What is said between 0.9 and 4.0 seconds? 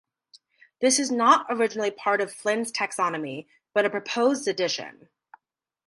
is not originally part of Flynn's taxonomy but a